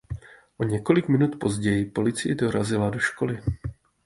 [0.57, 3.39] O několik minut později policie dorazila do školy.